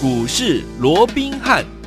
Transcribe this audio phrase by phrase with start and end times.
[0.00, 1.77] 股市罗宾汉。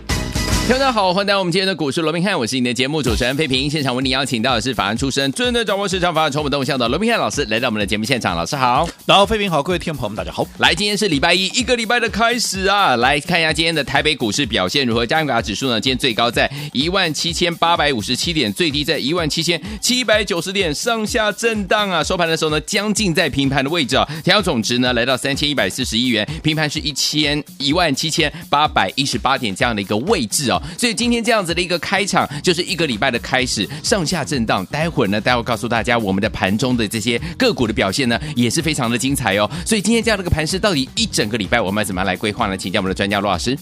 [0.71, 3.69] 大家好，欢迎来到我们今天的股市罗宾汉，我是你的节目主持人费平。
[3.69, 8.37] 现场为你邀请到的是法案出身、真的掌握市场法案、充满动向的罗宾汉老师，来到我们的节目现场。
[8.37, 10.47] 老师好，然后费平好，各位听众朋友们大家好。
[10.59, 15.05] 来，今天是礼拜一，一个礼拜的开始啊，来看一下今天的台北股市表现如何。
[15.05, 22.01] 加权指数呢，今天最高在一万七千八百五十七点，最低在一万七千七百九十点，上下震荡啊。
[22.01, 24.07] 收盘的时候呢，将近在平盘的位置啊。
[24.23, 31.41] 成交总值呢，来到三千一百四十亿元，平盘是一千一万七千八百一十八点这样的一个位置啊所以今天这样。
[31.41, 34.63] 子的一个开场，就是一个礼拜的开始，上下震荡。
[34.67, 39.49] 待会儿呢，待会告诉大家，我们的盘中的这些个股的表现呢，也是非常的精彩哦。
[39.65, 42.55] 所以今天这样的一个盘势，到底一整个礼拜我们要怎么样来规划呢？
[42.55, 43.57] 请教我们的专家罗老师。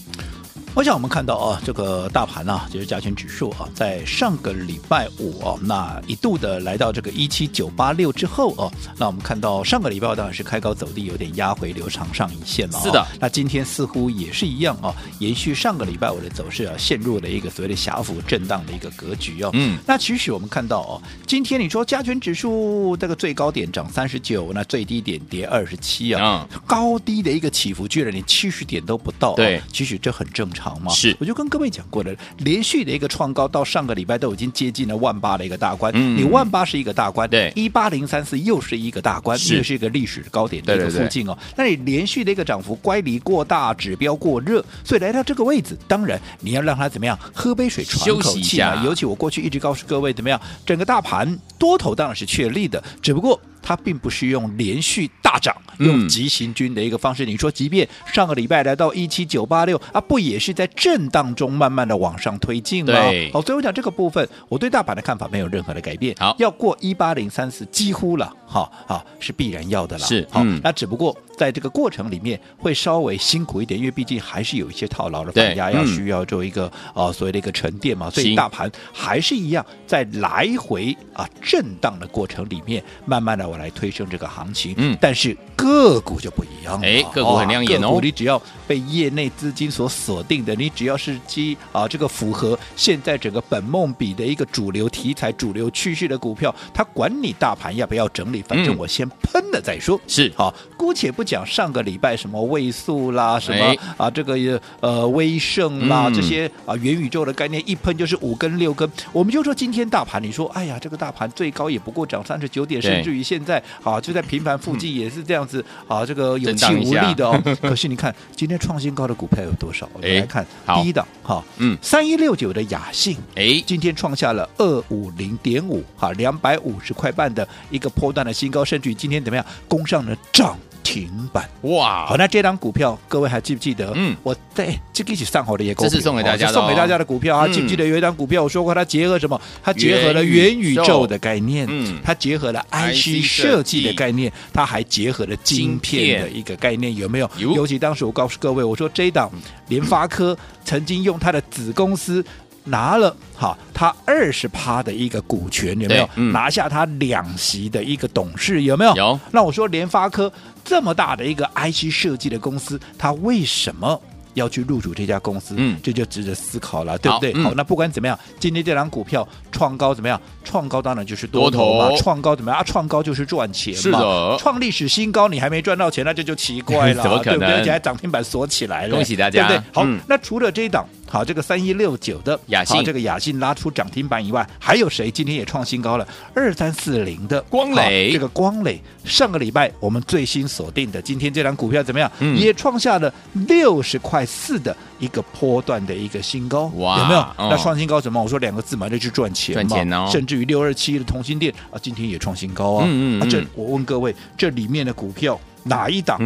[0.72, 12.80] 我想我们看到啊，这个大盘啊，就是加权指数啊，在上个礼拜五啊，那一度的来到这个一七九八六之后啊，那我们看到上个礼拜当然是开高走低，有点压回留长上影线了。
[12.80, 19.50] 是的，那今天似乎也是一样啊，延续上个礼拜五的走势啊，陷入了一个所谓的狭幅震荡的一个格局哦。
[19.54, 29.34] 嗯，那其实我们看到哦，今天你说加权指数这个最高点涨三十九，那最低点跌二十七啊，高低的一个起伏居然连七十点都不到。
[29.34, 30.59] 对，其实这很正常。
[30.82, 35.92] 嘛是，我就跟各位讲过了，连续的一个创高，到上个礼拜都已经接近了万八的一个大关。
[35.94, 41.36] 嗯，你万八是一个大关，对，一八零三四又是一个大关，又是一个历史高点的一个附近哦。
[41.56, 48.82] 那你连续的一个涨幅乖离过大，指标过热，所以来到这个位置，当然你要让它怎么样，喝杯水喘口气啊。
[48.84, 53.40] 尤其我过去一直告诉各位，怎么样，整个大盘多头当然是确立的，只不过。
[53.70, 57.24] 它并不是用连续大涨、用急行军的一个方式。
[57.24, 62.92] 嗯、你说，即便上个礼拜来到一七九八六啊，不也是在震荡中慢慢的往上推进吗？
[62.92, 63.30] 对。
[63.30, 66.16] 好，所以我讲这个部分，我对大盘的看法没有任何的改变。
[66.18, 70.04] 好，要过一八零三四，几乎了，好，好是必然要的了。
[70.04, 71.16] 是，好，嗯、那只不过。
[71.40, 84.74] 在这个过程里面会稍微辛苦一点，因为毕竟还是有一些套牢的反压，要需要做一个啊、呃、所谓的一个沉淀嘛，所以大盘还是一样在来回啊震荡的过程里面，慢慢的我来推升这个行情。
[84.76, 87.88] 嗯，但是个股就不一样了，哎，个股很亮眼哦。
[87.88, 99.98] 个股你只要被业内资金所锁定的，你只要是基啊这个符合现在整个本梦比的一个主流题材、主流趋势的股票，它管你大盘要不要整理，反正我先喷了再说。
[100.06, 101.24] 是，好，姑且不。
[101.30, 117.40] 讲上个礼拜什么位素啦，什么啊这个呃威盛啦、嗯、这些啊元宇宙的概念一喷就是五根六根，我们就说今天大盘，你说哎呀这个大盘最高也不过涨三十九点，甚至于现在啊就在平盘附近也是这样子啊这个有气无力的哦。
[117.62, 119.88] 可是你看今天创新高的股票有多少？
[119.92, 121.78] 我们来看第一档哈，嗯。
[121.80, 123.62] 三一六九的雅信，哎。
[123.64, 130.58] 今天创下了二五零点五哈两百五十块半的一个波段的新高，甚至于今天怎么样攻上了涨。
[130.90, 132.06] 停板哇！
[132.06, 133.92] 好，那这档股票各位还记不记得？
[133.94, 137.46] 嗯，我在这个一起上好的也够，这是送给大家的、哦，送给大家的股票啊！
[137.46, 139.40] 记不记得有一档股票我说过，它结合什么？
[139.62, 147.30] 它结合了元宇宙的概念，嗯，它结合了 IC 设计的概念，它还结合了晶片的一个概念，有没有？
[147.38, 149.30] 尤其当时我告诉各位，我说这档
[149.68, 152.24] 联发科曾经用它的子公司。
[152.64, 156.08] 拿了哈，他二十趴的一个股权有没有？
[156.16, 158.94] 嗯、拿下他两席的一个董事有没有？
[158.94, 159.20] 有。
[159.30, 160.30] 那我说联发科
[160.70, 164.00] 这么大的一个 IC 设计的公司，它为什么
[164.34, 165.56] 要去入主这家公司？
[165.58, 167.34] 嗯，这就值得思考了，对不对？
[167.34, 170.20] 好，嗯、好，那不管怎么样，今天这档股票创高怎么样？
[170.44, 171.90] 创高当然就是多头嘛。
[171.96, 172.60] 创高怎么样？
[172.60, 173.80] 啊，创高就是赚钱嘛。
[173.80, 174.36] 是的。
[174.38, 177.52] 创历史新高，你还没赚到钱，那这就奇怪了，对不对？
[177.52, 179.74] 而且还涨停板锁起来了，恭喜大家，对不对？
[179.74, 180.86] 好，嗯、那除了这一档。
[181.10, 186.06] 好，这个三一六九的雅信，这个雅信拉出涨停板以外，还有谁今天也创新高了？
[186.32, 192.08] 二三四零的光磊，这个光磊上个礼拜我们最新锁定的，今天这档股票怎么样？
[192.20, 193.12] 嗯、也创下了
[193.48, 197.20] 六十块四的一个波段的一个新高，哇有没有？
[197.20, 198.22] 哦、那创新高什么？
[198.22, 199.62] 我说两个字嘛，那就是赚钱嘛。
[199.64, 200.08] 赚钱哦。
[200.12, 202.84] 甚至于六二七的同心店啊，今天也创新高啊。
[202.86, 203.22] 嗯，嗯嗯。
[203.22, 206.20] 啊，这我问各位，这里面的股票哪一档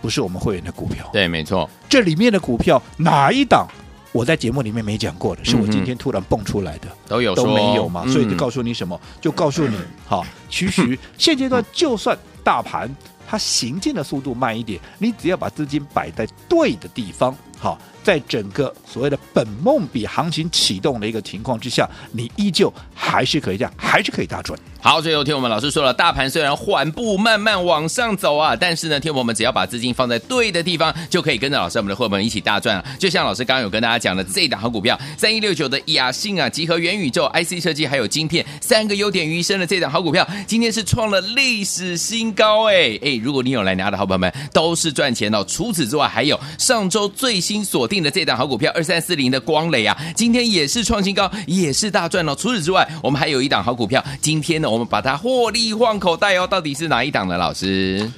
[0.00, 1.10] 不是我们会员的股票？
[1.12, 1.68] 对，没错。
[1.88, 3.66] 这里面的股票哪一档？
[4.12, 8.06] 我在节目里面没讲过的，是我今天突然蹦出来的，嗯、都有都没有嘛？
[8.08, 8.98] 所以就告诉你什么？
[9.02, 9.76] 嗯、就告诉你，
[10.08, 12.94] 哈，其实 现阶段就算大盘
[13.28, 17.78] 它行进的速度慢一点，你只要把资金摆在对的地方，好。
[18.00, 24.58] 在整个所谓的本梦比行情启动的一个情况之下，你依旧还是可以这样，还是可以大赚。
[24.80, 32.84] 好，最后听我们老师说了，大盘虽然缓步慢慢往上走啊，但是呢，听我们只要把资金放在对的地方，就可以跟着老师我们的伙伴们一起大赚了。
[32.98, 45.44] 就像老师刚刚有跟大家讲的，这一档好股票三一六九的雅信啊，集合元宇宙、IC 设计还有晶片三个优点于一身的这档好股票，今天是创了历史新高哎哎，如果你有来拿的好朋友们，都是赚钱哦。
[45.46, 47.64] 除此之外，还有上周最新。
[47.68, 52.34] 锁定的这档好股票二三四零的光磊啊，今天也是创新高，也是大赚哦。
[52.34, 56.46] 除此之外，我们还有一档好股票，今天呢，我们把它获利换口袋哦。
[56.46, 57.36] 到底是哪一档呢？
[57.36, 58.10] 老师？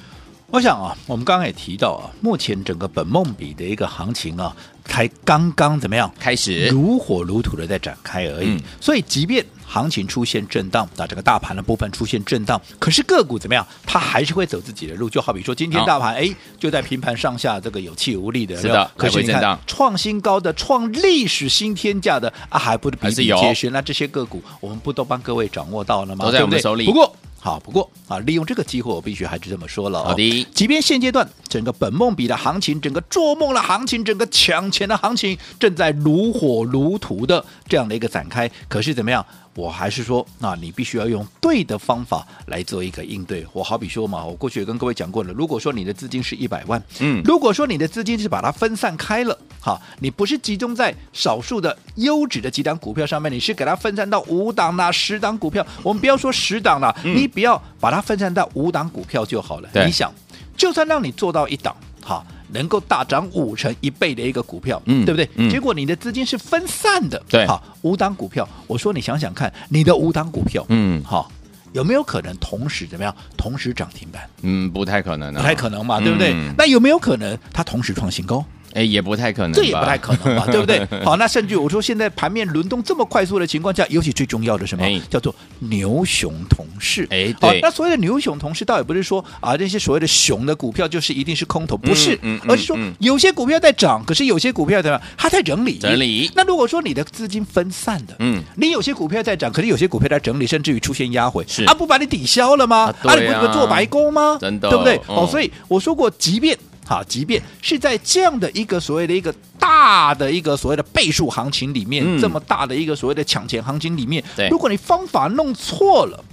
[0.53, 4.55] 我想啊，我们刚刚也提到啊，目前整个本梦比的一个行情啊，
[4.91, 8.49] 才刚刚怎么样开始，如火如荼的在展开而已。
[8.49, 15.09] 嗯、所以，即便行情出现震荡，那这个大盘的部分出现震荡，可是个股怎么样，它还是会走自己的路。
[15.09, 23.71] 就好比说，今天大盘哎、哦，就在平盘上下，这个有气无力的，是的，可是你看创新高的、创历史新天价的啊，还不比比皆是？
[23.71, 26.25] 那这些个股，我们不都帮各位掌握到了吗？
[26.25, 26.85] 都在我们手里。
[26.85, 27.15] 不过。
[27.43, 30.05] 好，不过啊，利用这个机会，我必须还是这么说了、哦。
[30.09, 39.25] 好的，即便现阶段整个本梦比的行情，整个做梦的行情，整个抢钱的行情，正在如火如荼的这样的一个展开，可是怎么样？
[39.61, 43.47] 我还是说，那你必须要用对的方法来做一个应对。
[43.53, 55.67] 我好比说嘛，我过去也跟各位讲过了，如果说你的资金是一百万，嗯，如果说你的资金是把它分散开了，哈，你不是集中在少数的优质的几档股票上面，你是给它分散到五档呐、十档股票。
[55.83, 59.69] 我们不要说十档了，嗯、你不要把它分散到五档股票就好了。
[59.75, 60.11] 你想，
[60.57, 62.25] 就算让你做到一档，好。
[62.53, 65.29] 能够大涨五成一倍的一个股票，嗯，对不对？
[65.37, 71.31] 嗯、结果你的资金是分散的，对，好，五档股票，我说你想想看，你的五档股票，嗯，好，
[71.73, 73.15] 有没有可能同时怎么样？
[73.37, 74.29] 同时涨停板？
[74.43, 76.33] 嗯，不太可能、啊，不太可能嘛，对不对？
[76.33, 78.45] 嗯、那有没有可能它同时创新高？
[78.75, 80.87] 哎，也不太可能，这也不太可能吧，对不对？
[81.05, 87.07] 好，那甚至我说，现在盘面轮动这么快速的情况下，尤其最重要的什么，叫做牛熊同事。
[87.11, 95.07] 哎，好，那所谓的牛熊同事，倒也不是说啊，这些所谓的熊的股票就是一定是空头，不是，而是说有些股票在涨，可是有些股票怎么样？
[95.17, 96.31] 它在整理，整理。
[96.35, 102.95] 那如果说你的资金分散的，嗯，你有些股票在涨，可是有些股票在整理，甚至于出现压回，是啊，不把你抵消了吗？
[103.03, 104.39] 啊，你不是做白工吗？
[104.41, 105.01] 真的，对不对？
[105.09, 106.57] 哦，所以我说过，即便。
[106.91, 116.25] 好，即便是在这样的一个所谓的一个大的一个所谓的倍数行情里面，嗯、这么大的一个所谓的抢钱行情里面，对如果你方法弄错了，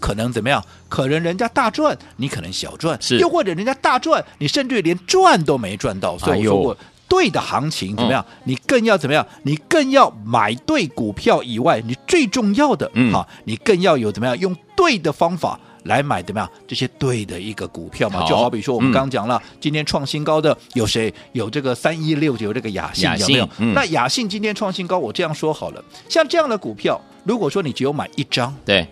[0.00, 0.60] 可能怎么样？
[0.88, 6.18] 可能人家大赚，你可能小赚；是，又或者人家大赚，你甚至连赚都没赚到。
[6.18, 8.26] 所以我说过，对的行情怎么样？
[8.28, 9.24] 嗯、你更要怎么样？
[9.44, 14.36] 你更要买对股票以外，你最重要的，嗯，好，你更要有怎么样？
[14.40, 15.60] 用对的方法。
[15.84, 16.50] 来买怎么样？
[16.66, 21.12] 这些对的一个股票嘛，好就好比说我们刚刚讲了，嗯、今天创新高的有谁？
[21.32, 23.48] 有这个三一六九这个雅信，雅信有没有？
[23.58, 28.86] 嗯、那雅信今天创新高，我这样说好了，像这样的股票，如果说你只有买一张，对，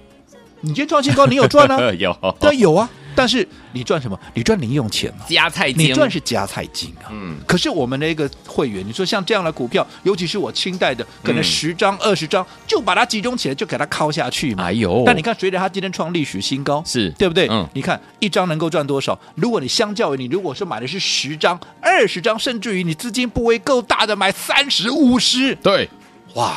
[0.60, 1.78] 你今天创新高，你有赚啊？
[1.98, 2.88] 有，对，有啊。
[3.18, 4.16] 但是你赚什么？
[4.32, 5.24] 你赚零用钱嘛？
[5.28, 7.10] 加菜金，你赚是加菜金啊。
[7.10, 7.36] 嗯。
[7.48, 14.62] 可是我们的一个会员，你说像这样的股票，尤其是我清代的，可能十张、二十张就把它集中起来，就给它敲下去嘛。
[14.66, 15.02] 哎呦！
[15.04, 17.48] 但你看，随着它今天创历史新高，是对不对？
[17.50, 17.68] 嗯。
[17.74, 19.18] 你看一张能够赚多少？
[19.34, 25.90] 如果你相较于你，如果说买的是十张、二十张，甚至于你资金部位够大的，买三十、五十，对，
[26.34, 26.56] 哇。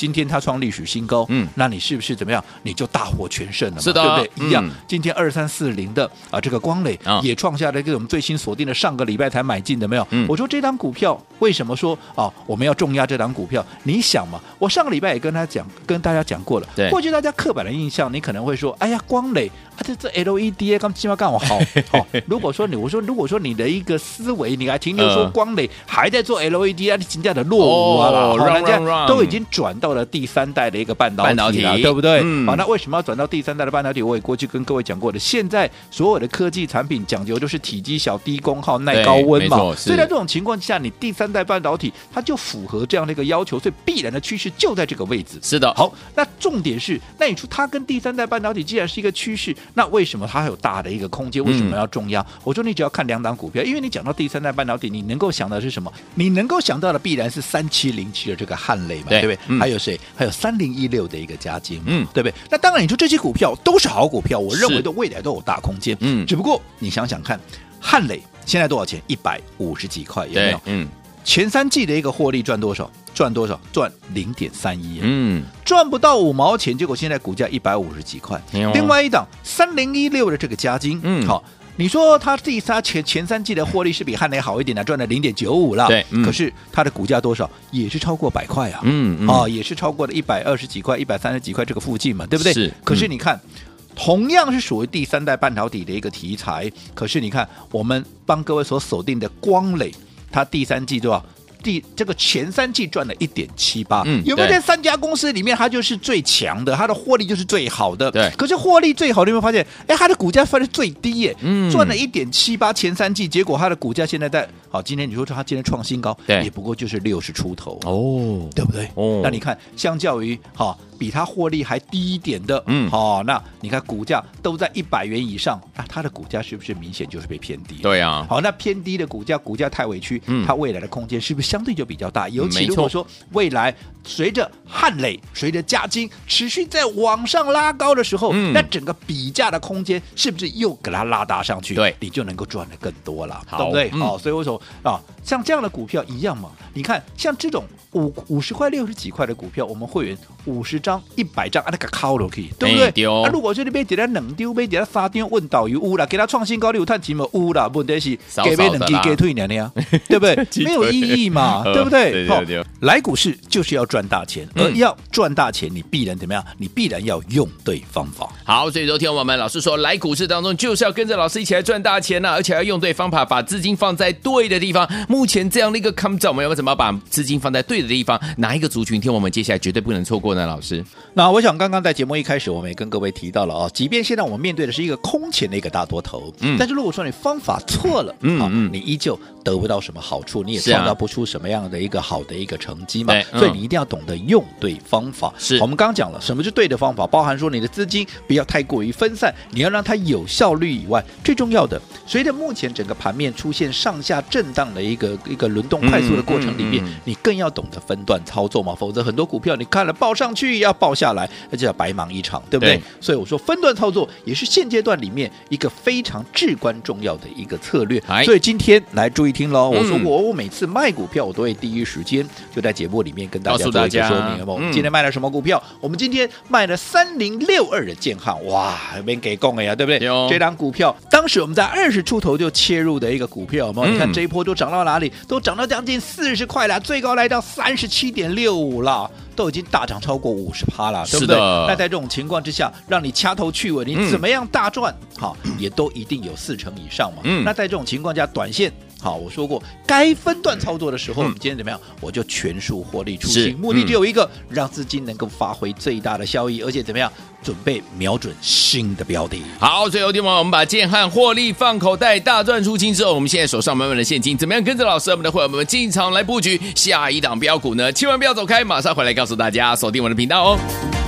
[0.00, 2.42] 今天它创历史新高，嗯，那你是不是怎么样？
[2.62, 4.30] 你就大获全胜了嘛，是的，对不对？
[4.36, 10.06] 嗯、一样，今天二三四零的啊，这个光磊也创下了一个我们最新锁定的上个礼拜才买进的没有？
[10.08, 13.62] 嗯、我说这档股票为什么说啊我们要重压这档股票？
[13.82, 16.66] 你想嘛，我上个礼拜也跟他讲，跟大家讲过了。
[16.74, 21.58] 对，过去大家刻板的印象，你可能会说，哎呀，光磊啊，这这 LED 刚起码干我好
[21.90, 22.06] 好。
[22.26, 29.89] 如果说你我说如果说你的一个思维，你还停留说光磊还在做 LED 啊，你今天的落伍啊人家都已经转到。
[29.90, 32.20] 到了第三代的一个半导体了，导体对不对？
[32.22, 34.00] 嗯、好，那为什么要转到第三代的半导体？
[34.02, 39.74] 我也过去跟各位讲过的，现在所有的科技产品讲究就是体积小、低功耗、耐高温嘛。
[39.74, 45.40] 所以在这种情况下，你第三代半导体它就符合这样的一个要求，所以必然的趋势就在这个位置。
[45.42, 45.74] 是的。
[45.74, 51.44] 好，那重点是，那你说它跟第三代半导体既然是一个趋势，那为什么它还有大的一个空间？
[51.44, 52.20] 为什么要重要？
[52.22, 55.92] 嗯、我说你只要看两档股票，因为你讲到第三代半导体，你能够想到的是什么？
[56.14, 59.38] 你能够想到的必然是三七零七的这个汉磊嘛，对，对不对？
[59.48, 59.79] 嗯、还有。
[59.80, 59.98] 谁？
[60.14, 62.34] 还有三零一六的一个加金，嗯，对不对？
[62.50, 66.26] 那当然，你说这些股票都是好股票，我认为的未来都有大空间，嗯。
[66.26, 67.40] 只不过你想想看，
[67.80, 69.02] 汉磊现在多少钱？
[69.06, 70.60] 一百五十几块，有没有？
[70.66, 70.86] 嗯。
[71.24, 72.90] 前三季的一个获利赚多少？
[73.12, 73.60] 赚多少？
[73.72, 78.40] 赚零点三一，嗯，赚不到五毛钱，结果现在股价一百五十几块。
[78.52, 81.42] 哦、另外一档三零一六的这个加金，嗯，好。
[81.80, 85.86] 你说它第三前前三季的获利是比汉雷好一点的，赚了零点九五了。
[85.86, 88.80] 对，嗯、可是它的股价多少也是超过百块啊。
[88.82, 92.52] 嗯，嗯啊，也是超过了一百二十几块、一百三十几块这个附近嘛，对不对？
[92.52, 92.70] 是。
[92.84, 93.50] 可是你看，嗯、
[93.96, 99.90] 同样是属于第三代半导体的一个题材，可是你看我们帮各位所锁定的光磊，
[100.30, 101.24] 它第三季多少？
[101.62, 108.10] 第这个前三季赚了一点七八，嗯有没有对在三家公司里面它就是最强的，它的获利就是最好的？
[108.10, 109.66] 对可是获利最好，你有没有发现？
[109.86, 117.78] 哎，它的股价翻的最低耶，嗯赚了一点七八前三季，结果它的股价现在在好，今天你说它今天创新高，对也不过就是六十出头。
[117.84, 118.88] 哦，对不对？
[118.94, 127.76] 哦那你看，相较于哈、比它获利还低一点的，嗯好、那你看股价都在一百元以上，那它的股价是不是明显就是被偏低？
[127.76, 132.28] 对啊，好，那偏低的股价，股价太委屈，嗯它未来的空间是不是相对就比较大？
[132.28, 141.74] 尤其如果说未来随着汉磊、随着加金持续在往上拉高的时候，嗯那整个比价的空间是不是又给它拉大上去？
[141.74, 143.90] 对你就能够赚的更多了，对不对？
[143.92, 152.86] 嗯好、所以我说啊，像这样的股票一样嘛，你看像这种五五十块、六十几块的股票，我们会员五十张、一百张，啊，那个靠都可以，对不对？
[152.86, 158.10] 哎对哦啊，如果说你被跌了冷丢，被跌了杀丢，问导游乌了，给他创新高，你有探几毛乌了，问题是
[158.44, 159.70] 给被少的啦冷给给退两年，
[160.08, 160.36] 对不对？
[160.64, 162.28] 没有意义嘛， 呃对不对？
[162.28, 166.42] 好对来股市就是要赚大钱，嗯而要赚大钱，你必然怎么样？
[166.56, 168.30] 你必然要用对方法。
[168.44, 174.88] 好，所以昨天我们老师说，来股市当中就是要跟着老师一起来赚大钱呢、而且要用对方法，把资金放在对的地方。
[175.08, 178.20] 目前这样的一个 come 我们要怎么把资金放在对的地方？
[178.36, 179.00] 哪一个族群？
[179.00, 180.46] 听我们接下来绝对不能错过呢？
[180.46, 195.32] 老师，那我想刚刚在节目一开始，我们也跟各位提到了啊，即便现在我们面对的是一个空前的一个大多头，嗯但是如果说你方法错了，啊嗯嗯你依旧得不到什么好处，你也创造不出什么样的一个好的一个成绩嘛所以你一定要懂得用对方法。
[195.38, 212.76] 是我们刚刚讲了什么是对的方法，包含说你的资金不要太过于分散，你要让它有效率以外，最重要的，随着目前整个盘面出现上下震荡的一个一个轮动快速的过程里面，嗯嗯嗯你更要懂得分段操作嘛，否则很多股票你看了报上去要报下来，那就要白忙一场，对不对？
[212.76, 218.24] 对所以我说分段操作也是现阶段里面一个非常至关重要的一个策略哎。
[218.24, 224.54] 所以今天来注意听喽，我说嗯我我每次卖股票，我都会第一时间就在节目里面跟大家告大家说明，有没有？
[224.54, 225.62] 我们嗯今天卖了什么股票？
[225.80, 229.98] 我们今天卖了三零六二的建行，哇，没给供了呀，对不对？
[230.28, 233.88] 这档股票当时我们在二十出头就切入的一个股票，有没有？
[233.88, 235.12] 嗯你看这一波都涨到哪里？
[235.28, 239.10] 都涨到将近四十块了，最高来到三十七点六五了。
[239.36, 241.34] 都已经大涨超过五十趴了，对不对？
[241.38, 244.94] 那在这种情况之下，让你掐头去尾，你嗯怎么样大赚？
[245.16, 247.22] 好，也都一定有四成以上嘛。
[247.24, 248.70] 嗯那在这种情况下，短线。
[249.00, 251.80] 好，我说过，该分段操作的时候，嗯我们今天怎么样？
[252.00, 257.10] 我就全数获利出是清，目的嗯只有一个，让资金能够发挥最大的效益，而且怎么样？
[257.42, 259.40] 准备瞄准新的标的。
[259.58, 267.90] 好，最后地方我们把建汉获利放口袋，大赚出清之后，我们现在手上满满的现金，怎么样跟着老师我们的会员们进场来布局下一档标股呢？
[267.92, 270.99] 千万不要走开，马上回来告诉大家，锁定我的频道哦。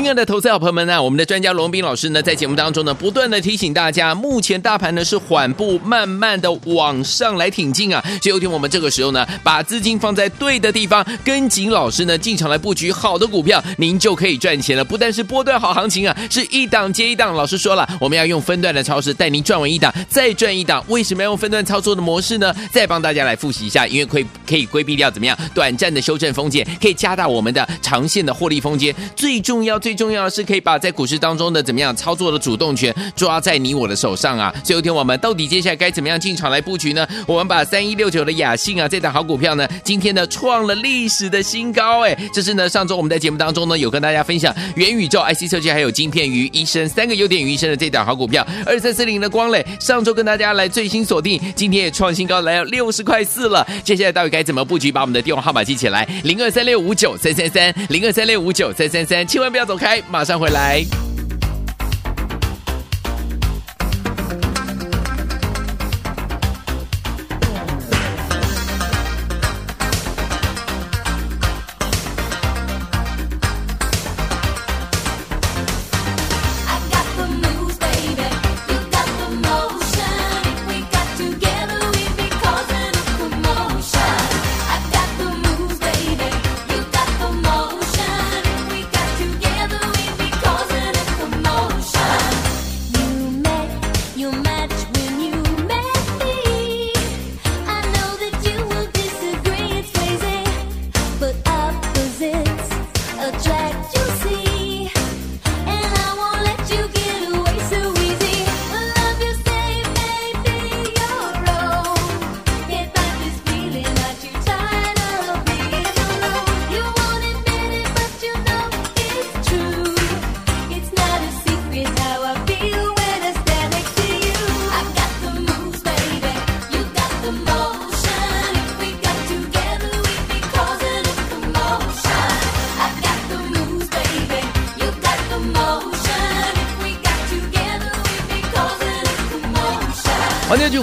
[0.00, 14.82] 亲爱的投资好朋友们呢、我们的专家罗斌老师呢，在节目当中呢，不断的提醒大家，目前大盘呢是缓步慢慢的往上来挺进啊，所以有天我们这个时候呢，把资金放在对的地方，跟紧老师呢进场来布局好的股票，您就可以赚钱了。
[14.82, 17.34] 不但是波段好行情啊，是一档接一档。
[17.34, 20.82] 老师说了，我们要用分段的操作带您赚完一档，再赚一档。
[20.88, 22.54] 为什么要用分段操作的模式呢？
[22.72, 28.94] 再帮大家来复习一下，因为可以可以规避掉怎么样短暂的修正风险，可以加大我们的长线的获利空间。
[29.14, 34.54] 最重要最最重要的是可以把在股市当中的怎么样操作的主动权抓在你我的手上啊！
[34.62, 37.04] 所以有天我们到底接下来该怎么样进场来布局呢？
[37.26, 42.16] 我们把三一六九的雅信啊这档好股票呢，今天呢创了历史的新高哎！
[42.32, 53.66] 这是呢上周我们在节目当中呢有跟大家分享元宇宙 IC 设计还有晶片于一身三个优点于一身的这档好股票二三四零的光磊，上周跟大家来最新锁定，今天也创新高来到六十块四了。
[53.82, 54.92] 接下来到底该怎么布局？
[54.92, 60.84] 把我们的电话号码记起来，零二三六五九三三三，零二三六五九三三三，千万不要走开，马上回来。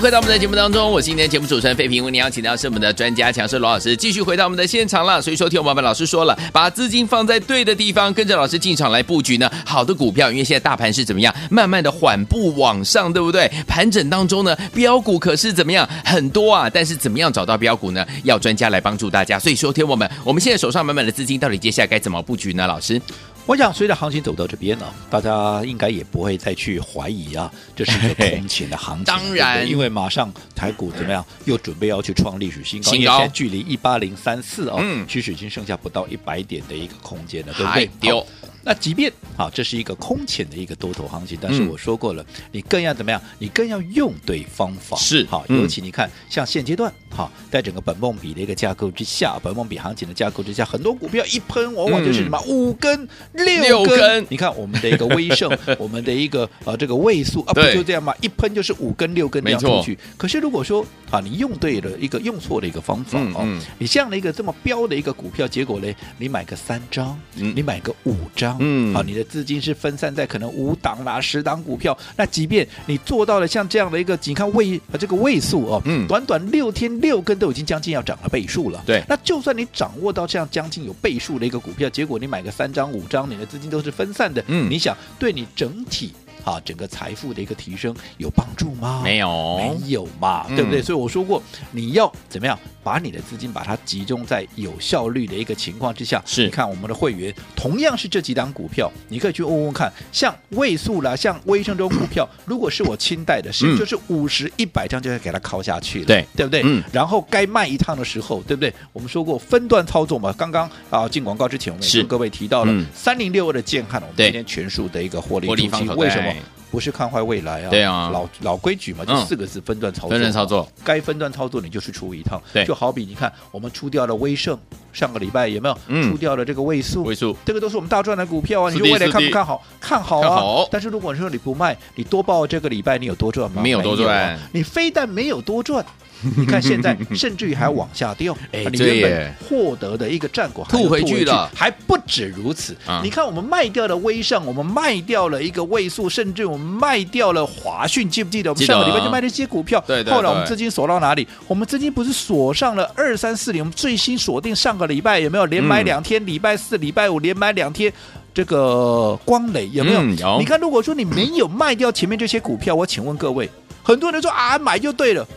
[0.08, 5.22] 回到我们的节目当中，我是今天节目主持人费平，为您邀请到是我们的专家强势罗老师，继续回到我们的现场了。
[5.22, 10.32] 所以说，听我们老师说了，把资金放在对的地方，跟着老师进场来布局呢，好的股票。
[10.32, 13.52] 因为现在大盘是怎么样，慢慢的缓步往上，对不对？
[13.68, 16.70] 盘整当中呢，标股可是怎么样，很多啊。
[16.70, 18.08] 但是怎么样找到标股呢？
[18.24, 19.38] 要专家来帮助大家。
[19.38, 22.66] 所以说，听我们，我们现在手上满满的资金，到底接下来该怎么布局呢？
[22.66, 23.02] 老师？
[23.48, 29.06] 我想，随着行情走到这边呢，大家应该也不会再去怀疑啊，这是一个空前的行情。
[29.08, 37.90] 当然，因为马上台股怎么样，又准备要去创历史新高，现在距离一八零三四哦，嗯，其实已经剩下不到一百点的一个空间了，对不对？
[38.02, 38.28] 丢。
[38.68, 43.22] 那即便啊，这是一个空前的一个多头行情，但是我说过了，嗯、你更要怎么样？
[43.40, 44.98] 你更要用对方法。
[44.98, 53.62] 是好，尤其你看，像现阶段好，在整个本梦比的一个架构之下，本梦比行情的架构之下，很多股票一喷，往往就是什么、嗯、五根、六根。
[53.62, 58.14] 六根你看我们的一个威盛， 我们的一个呃这个位数啊，不就这样吗？
[58.20, 59.98] 一喷就是五根、六根这样出去。
[60.18, 63.48] 可是如果说啊，你用对了一个用错的一个方法哦，
[63.80, 68.57] 你这样的一个这么标的一个股票，结果呢，你买个三张，嗯、你买个五张。
[68.60, 78.84] 嗯，好，你的资金是分散在可能五档啦、十档股票，那即便你做到了像这样的一个，你看位啊这个位数哦，嗯，短短六天六根都已经将近要涨了倍数了。
[78.86, 86.14] 对，那就算你掌握到这样将近有倍数的一个股票，结果你买个三张五张，你的资金都是分散的，嗯，你想对你整体。
[86.48, 89.02] 啊，整个财富的一个提升有帮助吗？
[89.04, 90.82] 没有，没有嘛，嗯、对不对？
[90.82, 96.24] 所以我说过，你要怎么样把你的资金把它集中在有效率的一个情况之下。
[96.26, 106.06] 是，你看我们的会员同样是这几档股票，你可以去问问看，像位数啦，像威盛这种股票，如果是我清代的，是就是五十一百张就要给它敲下去了？
[106.06, 106.62] 对，对不对？
[106.64, 106.82] 嗯。
[106.94, 108.74] 然后该卖一趟的时候，对不对？
[108.94, 110.34] 我们说过分段操作嘛。
[110.38, 116.34] 刚刚啊进广告之前，我们也跟各位提到了三零六二的建汉，我们今天全数的一个获利出清，为什么？
[116.70, 124.58] 不是看坏未来啊，对啊，老老规矩嘛，就四个字分段操作，分段操作，该分段操作你就去出一趟，对，就好比你看我们出掉了威盛，
[124.92, 126.04] 上个礼拜有没有？
[126.04, 127.04] 出掉了这个位数？
[127.04, 129.64] 位数，这个都是我们大赚的股票啊，你说未来看不看好？
[129.80, 133.62] 看好啊，但是如果说你不卖，你多报这个礼拜你有多赚吗？
[133.62, 135.86] 没有多赚，你非但没有多赚。
[136.36, 142.76] 你看现在甚至于还往下掉，哎，你原本获得的一个战果吐回去了，还不止如此。
[143.04, 148.52] 你看我们卖掉了威盛，我们卖掉了一个位数，甚至我们卖掉了华讯，记不记得？
[148.52, 150.14] 我们上个礼拜就卖了一些股票，对对。
[150.14, 151.28] 后来我们资金锁到哪里？
[151.48, 153.62] 我们资金不是锁上了二三四零？
[153.62, 156.26] 我们最新锁定上个礼拜有没有连买两天？
[156.26, 157.92] 礼拜四、礼拜五连买两天，
[158.34, 160.02] 这个光磊有没有？
[160.16, 160.38] 有。
[160.40, 163.50] 你看，如果说你没有卖掉前面这些股票，我请问各位，
[163.84, 165.28] 很多人说啊，买就对了。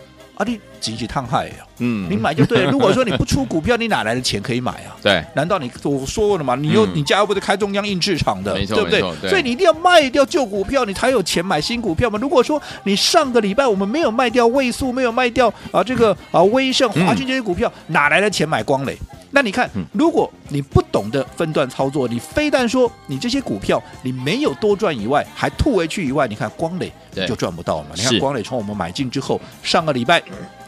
[0.40, 1.57] 啊，你积极烫害呀？
[1.81, 2.70] 嗯，你买就对了。
[2.70, 4.96] 如果说你不出股票，你哪来的钱可以买啊？
[5.05, 6.57] 对，难道你我说过了吗？
[6.57, 9.03] 你又、嗯、你家又不是开中央印制厂的，对不对？
[9.20, 12.18] 对，所以你一定要卖掉旧股票，你才有钱买新股票嘛。
[12.18, 18.96] 如果说你上个礼拜我们没有卖掉位数，没有卖掉啊这个啊威盛、华讯这些股票，嗯、哪来的钱买光磊？
[19.31, 26.93] 那你看，如果你不懂得分段操作，你非但说你这些股票你没有多赚以外，还吐回去以外，你看光磊
[27.27, 27.90] 就赚不到了嘛。
[27.95, 30.23] 你看光磊从我们买进之后，上个礼拜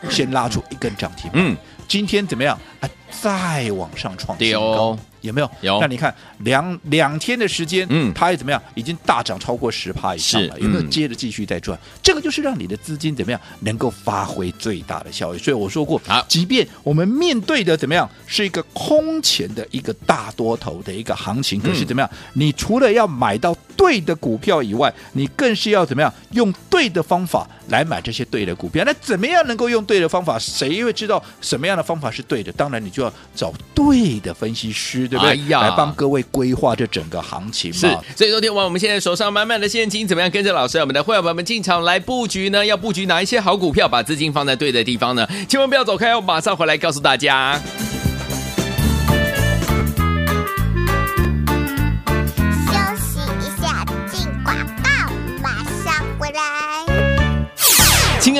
[0.09, 1.57] 先拉出一根涨停，嗯，
[1.88, 2.59] 今天怎么样？
[2.81, 4.96] 啊，再往上创新高。
[5.22, 5.50] 有没有？
[5.62, 5.80] 有。
[5.80, 8.62] 那你看两两天的时间，嗯，它也怎么样？
[8.74, 10.61] 已经大涨超过十趴以上了。
[10.61, 11.78] 有没有接着继续再赚？
[12.02, 15.38] 这个就是让你的资金怎么样能够发挥最大的效益。
[15.38, 22.11] 所以我说过，啊，即便我们面对的怎么样是一个空前的一个大多头的一个行情，可是怎么样？
[22.35, 28.82] 你除了要买到对的股票以外，你更是要怎么样用对的方法来买这些对的股票？
[28.85, 30.38] 那怎么样能够用对的方法？
[30.38, 32.52] 谁会知道什么样的方法是对的？
[32.52, 35.08] 当然，你就要找对的分析师。
[35.12, 35.33] 对不对？
[35.33, 37.77] 哎、呀来帮各位规划这整个行情嘛。
[37.77, 42.64] 是，所以昨天晚上我们现在手上满满的现金，怎么样跟着老师，我们的会员朋友们进场来布局呢？
[42.64, 43.87] 要布局哪一些好股票？
[43.87, 45.29] 把资金放在对的地方呢？
[45.46, 47.61] 千万不要走开，我马上回来告诉大家。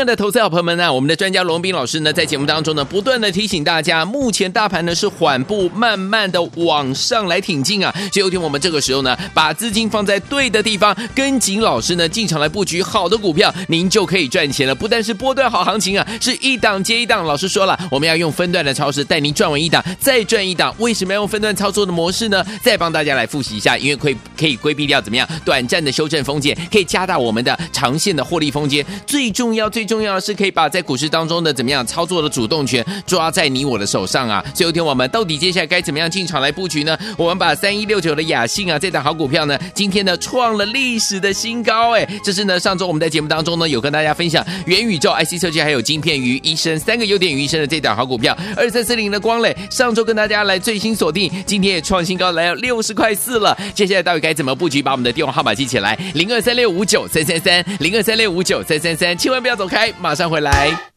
[0.07, 14.75] 的投资好朋友们呢，我们的专家罗斌老师呢，在节目当中呢，不断的提醒大家，目前大盘呢是缓步慢慢的往上来挺进啊，所以有天我们这个时候呢，把资金放在对的地方，跟紧老师呢进场来布局好的股票，您就可以赚钱了。
[14.75, 17.25] 不但是波段好行情啊，是一档接一档。
[17.25, 20.75] 老师说了，我们要用分段的操作带您赚完一档，再赚一档。
[20.79, 22.45] 为什么要用分段操作的模式呢？
[22.63, 28.85] 再帮大家来复习一下，因为可以可以规避掉怎么样短暂的修正风险，可以加大我们的长线的获利空间。
[29.07, 34.43] 最重要最最重要的是可以把在股市当中的怎么样操作的主动权抓在你我的手上啊。
[34.55, 36.99] 所以有天我们到底接下来该怎么样进场来布局呢？
[37.19, 53.57] 我们把三一六九的雅信啊这档好股票呢，今天呢创了历史的新高哎，这是呢上周我们在节目当中呢有跟大家分享元宇宙 IC 设计还有晶片于一身三个优点于一身的这档好股票二三四零的光磊，上周跟大家来最新锁定，今天也创新高来到六十块四了。
[53.75, 54.83] 接下来到底该怎么布局？
[54.83, 60.92] 把我们的电话号码记起来，零二三六五九三三三，零二三六五九三三三，千万不要走开，马上回来。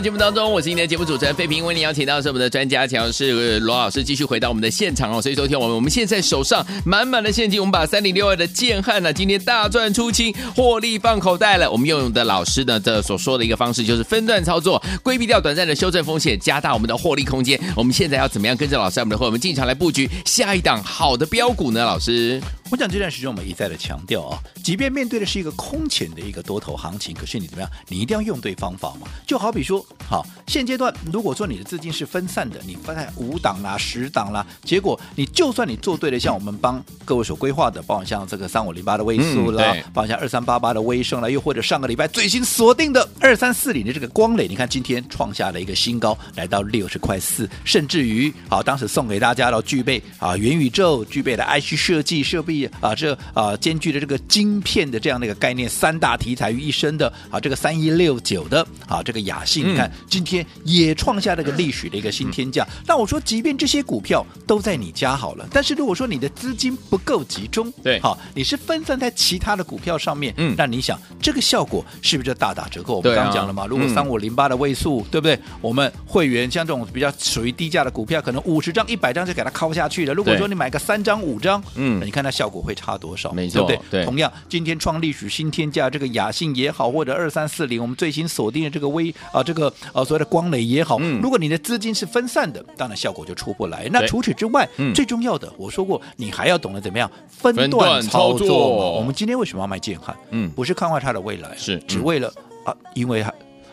[0.00, 5.20] 节目当中，我是今天的节目主持人费平，为您邀请到是我们的专家强是罗老师，继续回到我们的现场哦。
[5.20, 11.68] 所以，昨天我们我们现在手上满满的现金，我们把三零六二的建汉呢，今天大赚出清，获利放口袋了。
[11.68, 17.58] 我们用的老师呢的所说的一个方式，就是分段操作，规避掉短暂的修正风险，加大我们的获利空间。
[17.74, 21.84] 我们现在要怎么样跟着老师我们的会我们进场来布局下一档好的标股呢？
[21.84, 27.70] 老师，我讲这段时间我们一再的强调啊，即便面对的是一个空前的一个多头行情，可是你怎么样？
[27.88, 29.08] 你一定要用对方法嘛。
[29.26, 29.84] 就好比说。
[30.08, 59.90] 好，现阶段如果说你的资金是分散的，你分在五档啦、十档啦，结果你就算你做对了，像我们帮各位所规划的，包括像这个三五零八的位数啦，嗯、包括像二三八八的微盛啦，又或者上个礼拜最新锁定的二三四零的这个光磊，你看今天创下了一个新高，来到六十块四，甚至于好，当时送给大家了具备啊元宇宙、具备的 IC 设计设备啊，这啊兼具的这个晶片的这样的一个概念，三大题材于一身的啊，这个三一六九的啊这个雅信，看。
[60.08, 62.66] 今天也创下了个历史的一个新天价。
[62.86, 72.96] 那我说，即便这些股票都在你家好了，但是如果说你的资金不够集中，对，好，你是分散在其他的股票上面，嗯，那你想这个效果是不是就大打折扣？
[72.96, 75.38] 我们刚刚讲了嘛，如果三五零八的位数，对不对？
[75.60, 80.12] 我们会员像这种比较属于低价的股票，可能五十张、一百张就给它敲下去了。
[80.12, 83.32] 如果说你买个三张、五张，嗯，你看它效果会差多少？
[83.32, 84.02] 没错，对不对？
[84.02, 84.04] 对。
[84.04, 89.67] 同样，今天创历史新天价，这个雅信也好，或者二三四零，我们最新锁定的这个微啊，这个。
[89.92, 93.88] 啊，所谓的光磊也好，嗯、如果你的资金是分散的，当然效果就出不来。
[93.92, 98.96] 那除此之外，嗯、最重要的，我说过，你还要懂得怎么样分段操作。
[98.98, 100.16] 我们今天为什么要卖建汉？
[100.30, 102.32] 嗯，不是看坏它的未来，是、嗯、只为了
[102.64, 103.24] 啊，因为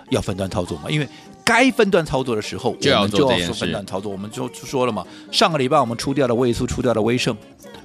[0.09, 0.89] 要分段操作嘛。
[0.89, 1.07] 因为
[1.43, 4.11] 该分段操作的时候，就要我们就要分段操作。
[4.11, 7.35] 我们就说了嘛，上个礼拜我们出掉了位数，出掉了威盛，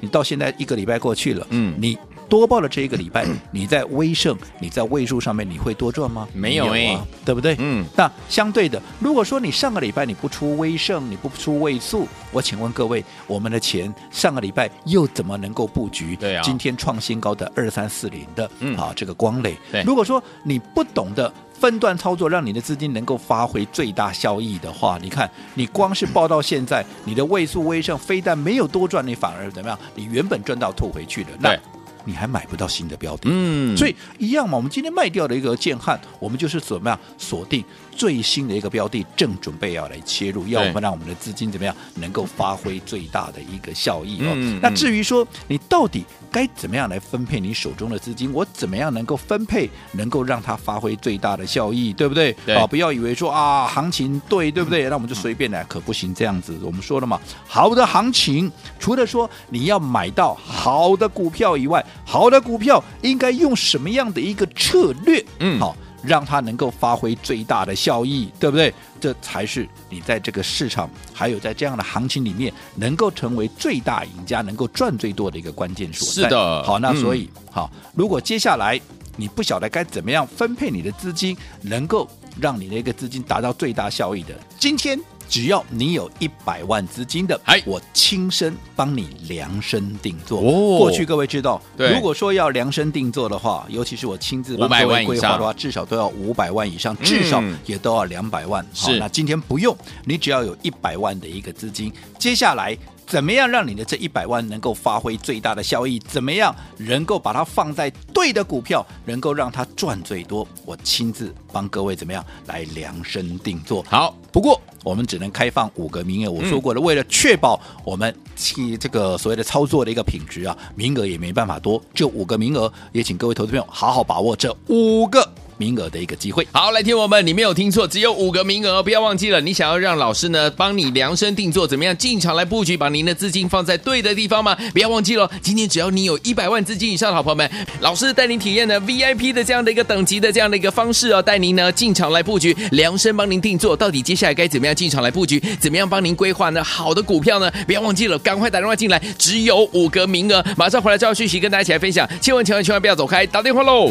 [0.01, 1.99] 你到现在一个礼拜过去了，嗯，你。
[2.31, 6.27] 多报了这一个礼拜， 你在威盛，你在位数上面，你会多赚吗？
[6.33, 7.57] 没有哎、啊，对不对？
[7.59, 7.85] 嗯。
[7.97, 16.15] 那相对的，如果说你上个礼拜你不出威盛，你不出位数，我请问各位，我们的钱上个礼拜又怎么能够布局？
[16.15, 16.43] 对啊。
[16.43, 19.59] 今天创新高的二三四零的，嗯，啊，这个光磊。
[19.73, 19.83] 对。
[19.83, 29.79] 如果说你不懂得分段操作，让你的资金能够发挥最大效益的话，你看，你光是报到现在，你的位数微胜非但没有多赚，你反而怎么样？
[29.95, 31.29] 你原本赚到吐回去了。
[31.39, 31.59] 那
[32.05, 34.57] 你还买不到新的标的，嗯，所以一样嘛。
[34.57, 44.33] 我们今天卖掉的一个建汉，我们就是怎么样锁定最新的一个标的，正准备要来切入，要我们让我们的资金怎么样能够发挥最大的一个效益哦。
[44.35, 52.35] 嗯、那至于说你到底该怎么样来分配你手中的资金，我怎么样能够分配，能够让它发挥最大的效益，对不对？
[52.45, 54.89] 对啊，不要以为说啊行情对，对不对？
[54.89, 56.59] 那我们就随便来，可不行这样子。
[56.63, 65.25] 我们说了嘛，好的行情，除了说你要买到好的股票以外，好的股票应该用什么样的一个策略？
[65.39, 68.73] 嗯，好，让它能够发挥最大的效益，对不对？
[69.01, 76.29] 这才是你在这个市场，还有在这样的行情里面，能够成为最大赢家，能够赚最多的一个关键所在。
[76.29, 78.81] 是的，好，那所以、嗯、好，如果接下来
[79.17, 82.09] 你不晓得该怎么样分配你的资金，能够
[82.41, 85.01] 让你的一个资金达到最大效益的，今天。
[85.31, 90.41] 只要你有一百万资金的，我亲身帮你量身定做。
[90.41, 98.67] 哦，过去各位知道，如果说要量身定做的话，尤其是我亲自帮各位规划的话，至少都要五百万以上，至少也都要两百万。
[98.75, 102.77] 好，那今天不用，你只要有一百万的一个资金，接下来。
[103.07, 105.99] 怎么样让你的这一百万能够发挥最大的效益？
[105.99, 110.47] 怎么样能够把它放在对的股票，能够让它赚最多？
[110.65, 113.83] 我亲自帮各位怎么样来量身定做。
[113.89, 116.31] 好，不过我们只能开放五个名额。
[116.31, 125.29] 我说过了，为了确保我们其这个所谓的操作的一个品质啊，名额也没办法多，就五个名额，也请各位投资朋友好好把握这五个。
[125.61, 129.39] 名额的一个机会，好，来听我们，你没有听错，只有五个名额，不要忘记了。
[129.43, 134.57] 你想要让老师呢帮你量身定做，怎么样进场来布局，把您的资金放在对的地方吗？
[134.73, 147.51] 不要忘记了，今天只要你有一百万资金以上的好朋友们，老师带您体验呢 VIP 的这样的一个等级的这样的一个方式哦，带您呢进场来布局，量身帮您定做，到底接下来该怎么样进场来布局，怎么样帮您规划呢好的股票呢？
[147.67, 153.91] 不要忘记了，赶快打电话进来，只有五个名额，马上回来就要讯息跟大家一起来分享，千万千万千万不要走开，打电话喽！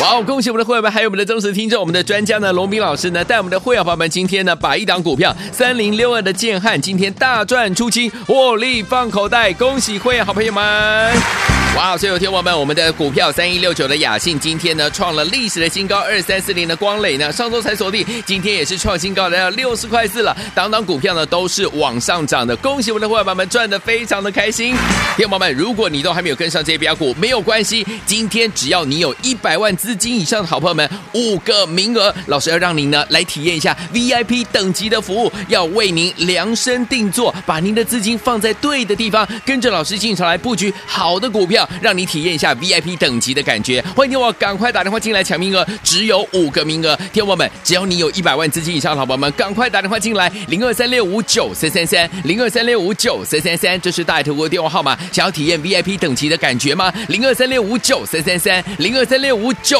[0.00, 0.24] 哇哦！
[0.24, 10.62] 恭喜我们的会员们，还有我们的忠实听众，我们的专家呢，龙斌老师呢，带我们的会员朋友们，今天呢，把一档股票三零六二的建汉，今天大赚出清，获利放口袋，恭喜会员好朋友们！
[11.76, 11.98] 哇哦！
[11.98, 24.74] 所有听友们，我们的股票三一六九的雅信，今天呢，创了历史的新高，二三四零的光磊呢，上周才锁定，今天也是创新高，来到六十块四了，档档股票呢都是往上涨的，恭喜我们的会员朋友们赚的非常的开心。
[25.16, 43.84] 听友们，如果你都还没有跟上这些标股，没有关系，今天只要你有一百万资资金以上的好朋友们，五个名额，老师要让您呢来体验一下 VIP 等级的服务，要为您量身定做，把您的资金放在对的地方，跟着老师进场来布局好的股票，让你体验一下 VIP 等级的感觉。
[43.96, 46.96] 欢迎听我赶快打电话进来抢名额，只有五个名额。
[47.12, 54.96] 听我们，只要你有一百万资金以上的好朋友们，赶快打电话进来，零二三六五九三三三，零二三六五九三三三，这是大爱投顾的电话号码。
[55.10, 56.92] 想要体验 VIP 等级的感觉吗？
[57.08, 59.79] 零二三六五九三三三，零二三六五九。